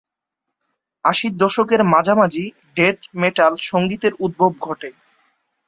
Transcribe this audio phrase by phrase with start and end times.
[1.05, 2.45] আশির দশকের মাঝামাঝি
[2.77, 4.89] ডেথ মেটাল সঙ্গীতের উদ্ভব ঘটে।